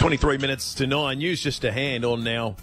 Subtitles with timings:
[0.00, 1.18] 23 minutes to nine.
[1.18, 2.56] News just a hand on now.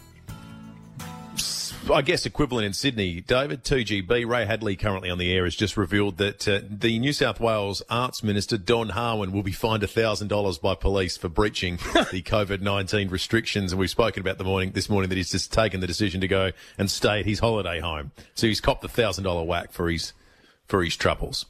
[1.93, 3.21] I guess equivalent in Sydney.
[3.21, 7.13] David, 2GB, Ray Hadley currently on the air has just revealed that uh, the New
[7.13, 11.75] South Wales Arts Minister, Don Harwin, will be fined $1,000 by police for breaching
[12.11, 13.71] the COVID-19 restrictions.
[13.71, 16.27] And we've spoken about the morning, this morning that he's just taken the decision to
[16.27, 18.13] go and stay at his holiday home.
[18.33, 20.13] So he's copped the $1,000 whack for his
[20.65, 21.45] for his troubles.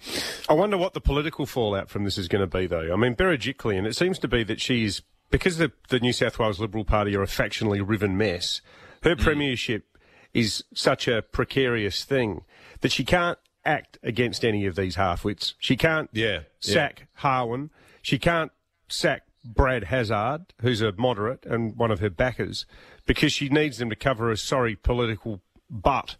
[0.49, 2.91] I wonder what the political fallout from this is going to be, though.
[2.91, 6.39] I mean, Berejiklian, and it seems to be that she's, because the, the New South
[6.39, 8.61] Wales Liberal Party are a factionally riven mess,
[9.03, 9.21] her mm.
[9.21, 9.97] premiership
[10.33, 12.43] is such a precarious thing
[12.81, 15.55] that she can't act against any of these half-wits.
[15.59, 17.21] She can't yeah, sack yeah.
[17.23, 17.69] Harwin.
[18.01, 18.51] She can't
[18.87, 22.65] sack Brad Hazzard, who's a moderate and one of her backers,
[23.05, 26.15] because she needs them to cover a sorry political butt.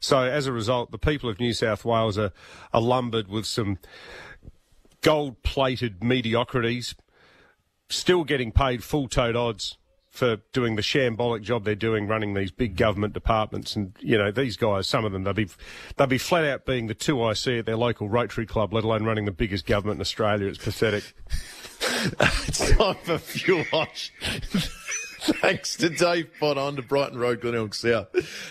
[0.00, 2.32] So as a result, the people of New South Wales are,
[2.72, 3.78] are lumbered with some
[5.02, 6.94] gold-plated mediocrities,
[7.88, 9.78] still getting paid full-toed odds
[10.10, 13.76] for doing the shambolic job they're doing, running these big government departments.
[13.76, 15.48] And you know, these guys, some of them, they'll be
[15.96, 19.26] they'll be flat out being the 2IC at their local Rotary Club, let alone running
[19.26, 20.48] the biggest government in Australia.
[20.48, 21.14] It's pathetic.
[22.20, 24.12] it's time for fuel watch.
[25.20, 28.08] Thanks to Dave Potter Honda Brighton Road, Glenelg South.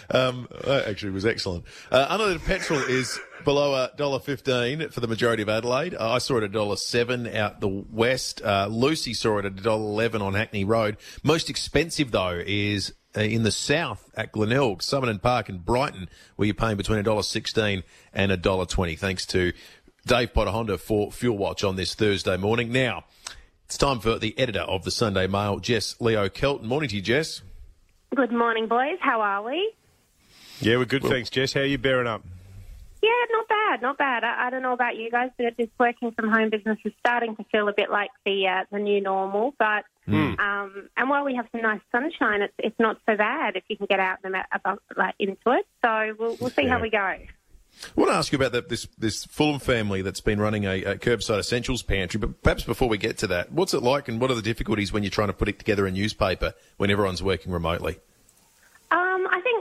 [0.09, 1.65] Um, actually, was excellent.
[1.91, 5.95] Uh, unleaded petrol is below a dollar fifteen for the majority of Adelaide.
[5.95, 8.41] Uh, I saw it at a dollar seven out the west.
[8.41, 10.97] Uh, Lucy saw it at a dollar eleven on Hackney Road.
[11.23, 16.45] Most expensive though is uh, in the south at Glenelg, Somerton Park, and Brighton, where
[16.45, 18.97] you're paying between a dollar sixteen and a dollar twenty.
[18.97, 19.53] Thanks to
[20.05, 22.71] Dave Potter Honda for Fuel Watch on this Thursday morning.
[22.73, 23.05] Now.
[23.63, 26.69] It's time for the editor of the Sunday Mail, Jess Leo Kelton.
[26.69, 27.41] Morning to you, Jess.
[28.15, 28.97] Good morning, boys.
[29.01, 29.73] How are we?
[30.61, 31.51] Yeah, we're good, well, thanks, Jess.
[31.51, 32.23] How are you bearing up?
[33.01, 34.23] Yeah, not bad, not bad.
[34.23, 37.35] I, I, don't know about you guys, but this working from home business is starting
[37.35, 39.53] to feel a bit like the uh, the new normal.
[39.59, 40.39] But mm.
[40.39, 43.77] um, and while we have some nice sunshine, it's it's not so bad if you
[43.77, 45.67] can get out and about like into it.
[45.85, 46.69] So we'll we'll see yeah.
[46.69, 46.97] how we go.
[46.97, 47.27] I
[47.95, 50.95] want to ask you about that, this this Fulham family that's been running a, a,
[50.97, 52.19] curbside essentials pantry.
[52.19, 54.91] But perhaps before we get to that, what's it like, and what are the difficulties
[54.91, 57.99] when you're trying to put it together a newspaper when everyone's working remotely?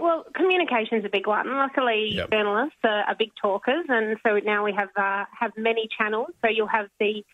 [0.06, 1.48] Well, communication's a big one.
[1.48, 2.30] Luckily, yep.
[2.30, 6.28] journalists are, are, big talkers, and so now we have uh, have many channels.
[6.42, 7.24] So you'll have the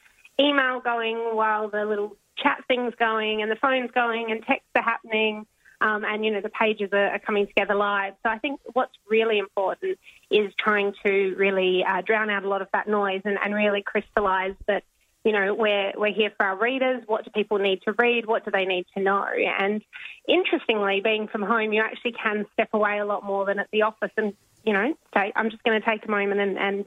[0.40, 4.82] email going while the little chat thing's going, and the phone's going, and texts are
[4.82, 5.44] happening
[5.82, 8.14] um, and you know the pages are, are, coming together live.
[8.22, 9.98] So I think what's really important
[10.30, 13.82] is trying to really uh, drown out a lot of that noise and, and really
[13.82, 14.84] crystallise that
[15.24, 17.02] you know we're we're here for our readers.
[17.06, 18.26] What do people need to read?
[18.26, 19.26] What do they need to know?
[19.58, 19.82] And
[20.28, 23.82] interestingly, being from home, you actually can step away a lot more than at the
[23.82, 24.34] office and
[24.64, 26.84] you know say I'm just going to take a moment and, and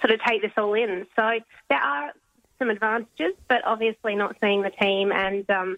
[0.00, 1.06] sort of take this all in.
[1.16, 2.12] So there are
[2.58, 5.76] some advantages, but obviously not seeing the team and um,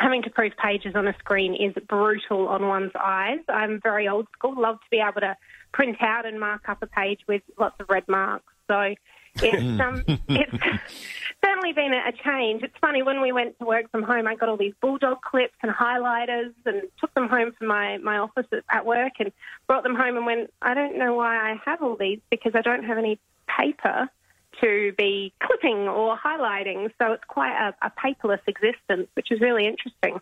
[0.00, 3.40] having to proof pages on a screen is brutal on one's eyes.
[3.48, 5.36] I'm very old school, love to be able to
[5.72, 8.52] print out and mark up a page with lots of red marks.
[8.68, 8.94] So
[9.42, 10.52] it's um, it's
[11.44, 12.62] certainly been a, change.
[12.62, 15.54] It's funny when we went to work from home, I got all these bulldog clips
[15.62, 19.32] and highlighters and took them home from my my office at work and
[19.66, 20.52] brought them home and went.
[20.62, 24.08] I don't know why I have all these because I don't have any paper
[24.60, 26.90] to be clipping or highlighting.
[26.98, 30.20] So it's quite a, a paperless existence, which is really interesting.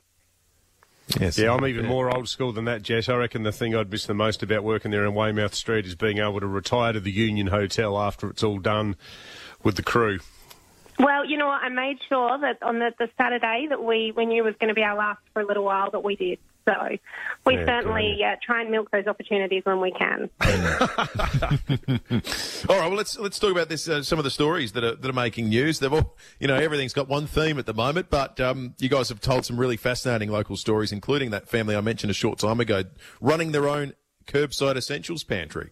[1.21, 3.09] Yes, yeah, I'm even more old school than that, Jess.
[3.09, 5.95] I reckon the thing I'd miss the most about working there in Waymouth Street is
[5.95, 8.97] being able to retire to the Union Hotel after it's all done
[9.63, 10.19] with the crew.
[10.99, 11.63] Well, you know what?
[11.63, 14.75] I made sure that on the, the Saturday that we, we knew was going to
[14.75, 16.39] be our last for a little while, that we did.
[16.67, 16.97] So
[17.45, 20.29] we certainly uh, try and milk those opportunities when we can.
[22.69, 23.89] All right, well let's let's talk about this.
[23.89, 25.79] Uh, some of the stories that are that are making news.
[25.79, 29.09] They've all, you know, everything's got one theme at the moment, but um, you guys
[29.11, 32.59] have told some really fascinating local stories, including that family I mentioned a short time
[32.59, 32.83] ago,
[33.21, 33.95] running their own
[34.27, 35.71] curbside essentials pantry.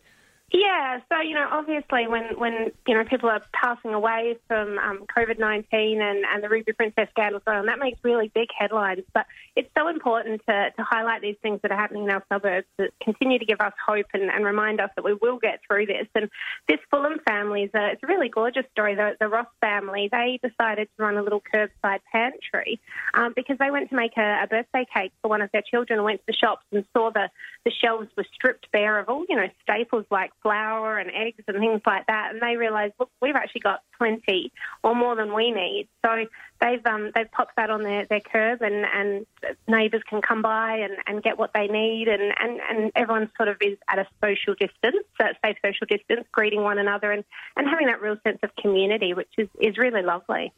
[0.53, 5.05] Yeah, so you know, obviously, when when you know people are passing away from um,
[5.16, 9.03] COVID nineteen and, and the Ruby Princess scandal, so on, that makes really big headlines.
[9.12, 12.67] But it's so important to, to highlight these things that are happening in our suburbs
[12.79, 15.87] that continue to give us hope and, and remind us that we will get through
[15.87, 16.06] this.
[16.14, 16.29] And
[16.69, 18.94] this Fulham family is a, it's a really gorgeous story.
[18.94, 22.81] The, the Ross family they decided to run a little curbside pantry
[23.14, 25.99] um, because they went to make a, a birthday cake for one of their children
[25.99, 27.29] and went to the shops and saw the
[27.64, 31.58] the shelves were stripped bare of all you know staples like flour and eggs and
[31.58, 32.31] things like that.
[32.31, 34.52] And they realised, look, we've actually got plenty
[34.85, 35.88] or more than we need.
[36.05, 36.26] So
[36.61, 39.26] they've um, they've popped that on their, their curb, and, and
[39.67, 43.49] neighbours can come by and, and get what they need, and, and, and everyone sort
[43.49, 47.25] of is at a social distance, safe social distance, greeting one another, and,
[47.56, 50.52] and having that real sense of community, which is, is really lovely.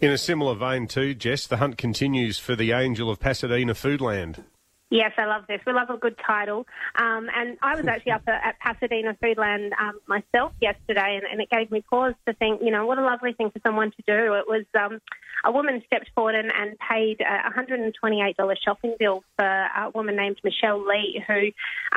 [0.00, 4.44] In a similar vein, too, Jess, the hunt continues for the Angel of Pasadena Foodland.
[4.88, 5.60] Yes, I love this.
[5.66, 6.64] We love a good title.
[6.94, 11.50] Um, and I was actually up at, Pasadena Foodland um, myself yesterday, and, and, it
[11.50, 14.34] gave me pause to think, you know, what a lovely thing for someone to do.
[14.34, 15.00] It was um,
[15.44, 20.38] a woman stepped forward and, and paid a $128 shopping bill for a woman named
[20.44, 21.50] Michelle Lee, who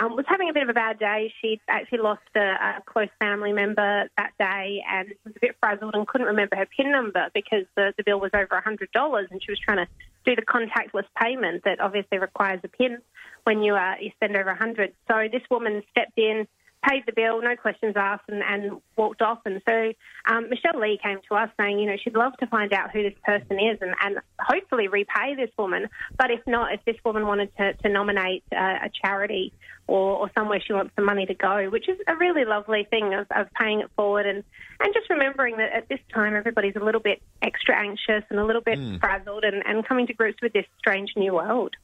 [0.03, 1.31] um, was having a bit of a bad day.
[1.41, 5.93] She'd actually lost a, a close family member that day and was a bit frazzled
[5.93, 9.51] and couldn't remember her PIN number because the, the bill was over $100 and she
[9.51, 9.87] was trying to
[10.29, 12.99] do the contactless payment that obviously requires a PIN
[13.43, 14.93] when you uh, you spend over 100.
[15.07, 16.47] So this woman stepped in,
[16.87, 19.39] paid the bill, no questions asked, and, and walked off.
[19.45, 19.93] And so
[20.27, 23.03] um, Michelle Lee came to us saying, you know, she'd love to find out who
[23.03, 25.87] this person is and, and hopefully repay this woman.
[26.17, 29.53] But if not, if this woman wanted to, to nominate uh, a charity
[29.87, 33.13] or, or somewhere she wants the money to go, which is a really lovely thing
[33.13, 34.43] of, of paying it forward and,
[34.79, 38.45] and just remembering that at this time everybody's a little bit extra anxious and a
[38.45, 38.99] little bit mm.
[38.99, 41.75] frazzled and, and coming to grips with this strange new world.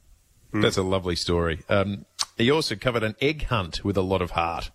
[0.61, 1.63] That's a lovely story.
[1.67, 2.05] Um,
[2.37, 4.71] he also covered an egg hunt with a lot of heart.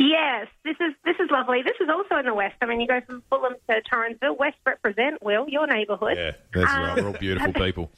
[0.00, 1.60] Yes, this is this is lovely.
[1.62, 2.54] This is also in the west.
[2.62, 4.38] I mean, you go from Fulham to Torrensville.
[4.38, 6.16] West represent, Will, your neighbourhood.
[6.16, 6.96] Yeah, that's um, right.
[6.96, 7.90] We're all beautiful people.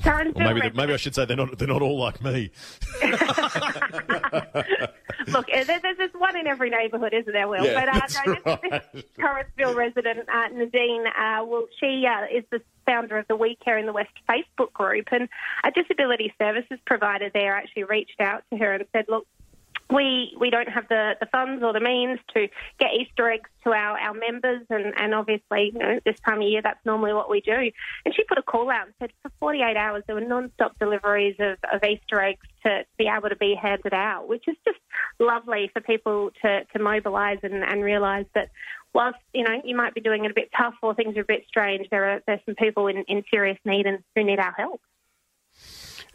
[0.00, 0.34] Torrensville.
[0.36, 2.50] Well, maybe, maybe I should say they're not they're not all like me.
[5.28, 7.64] Look, there's, there's one in every neighbourhood, isn't there, Will?
[7.64, 8.62] Yeah, but uh, no, right.
[9.56, 13.78] this, resident uh, Nadine, uh, well, she uh, is the founder of the We Care
[13.78, 15.28] in the West Facebook group, and
[15.64, 19.26] a disability services provider there actually reached out to her and said, look
[19.90, 22.48] we we don't have the, the funds or the means to
[22.78, 26.48] get Easter eggs to our, our members, and, and obviously, you know, this time of
[26.48, 27.70] year, that's normally what we do.
[28.04, 31.36] And she put a call out and said for 48 hours there were non-stop deliveries
[31.38, 34.78] of, of Easter eggs to, to be able to be handed out, which is just
[35.20, 38.50] lovely for people to, to mobilise and, and realise that
[38.92, 41.24] whilst you know you might be doing it a bit tough or things are a
[41.24, 44.52] bit strange, there are there's some people in, in serious need and who need our
[44.52, 44.80] help.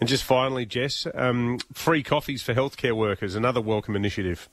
[0.01, 4.49] And just finally, Jess, um, free coffees for healthcare workers, another welcome initiative.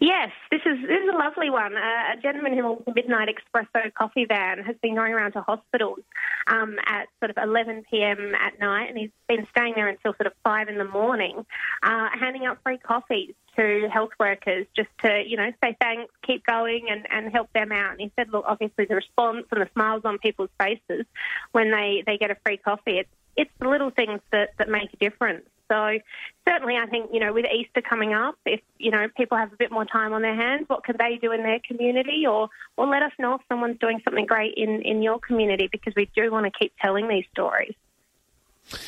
[0.00, 1.76] Yes, this is this is a lovely one.
[1.76, 5.40] Uh, a gentleman who owns a midnight espresso coffee van has been going around to
[5.40, 6.00] hospitals
[6.48, 8.34] um, at sort of 11 p.m.
[8.34, 11.46] at night, and he's been staying there until sort of five in the morning,
[11.84, 16.44] uh, handing out free coffees to health workers just to you know say thanks, keep
[16.44, 17.92] going, and, and help them out.
[17.92, 21.06] And he said, look, obviously the response and the smiles on people's faces
[21.52, 24.92] when they they get a free coffee, it's it's the little things that, that make
[24.92, 25.44] a difference.
[25.68, 25.98] So
[26.46, 29.56] certainly, I think you know, with Easter coming up, if you know people have a
[29.56, 32.86] bit more time on their hands, what can they do in their community, or or
[32.86, 36.30] let us know if someone's doing something great in in your community because we do
[36.30, 37.74] want to keep telling these stories.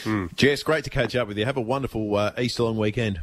[0.03, 0.27] Hmm.
[0.37, 1.47] Jess, great to catch up with you.
[1.47, 3.21] Have a wonderful uh, Easter long weekend.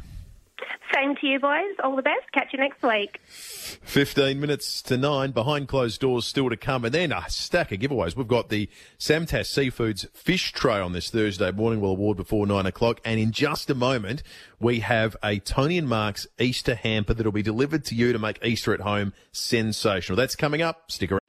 [0.94, 1.74] Same to you, boys.
[1.82, 2.30] All the best.
[2.32, 3.18] Catch you next week.
[3.26, 5.32] 15 minutes to 9.
[5.32, 6.84] Behind closed doors still to come.
[6.84, 8.14] And then a stack of giveaways.
[8.14, 8.68] We've got the
[8.98, 11.80] Samtass Seafoods fish tray on this Thursday morning.
[11.80, 13.00] We'll award before 9 o'clock.
[13.04, 14.22] And in just a moment,
[14.60, 18.44] we have a Tony and Mark's Easter hamper that'll be delivered to you to make
[18.44, 20.16] Easter at home sensational.
[20.16, 20.90] That's coming up.
[20.90, 21.20] Stick around.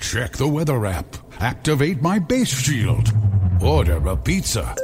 [0.00, 1.16] Check the weather app.
[1.40, 3.10] Activate my base shield.
[3.62, 4.74] Order a pizza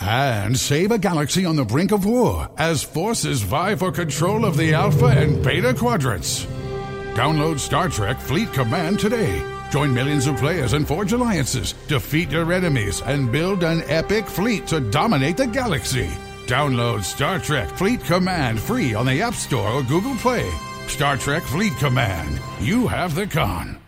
[0.00, 4.56] and save a galaxy on the brink of war as forces vie for control of
[4.56, 6.46] the Alpha and Beta quadrants.
[7.14, 9.44] Download Star Trek Fleet Command today.
[9.70, 14.66] Join millions of players and forge alliances, defeat your enemies, and build an epic fleet
[14.68, 16.08] to dominate the galaxy.
[16.46, 20.50] Download Star Trek Fleet Command free on the App Store or Google Play.
[20.88, 22.40] Star Trek Fleet Command.
[22.60, 23.79] You have the con.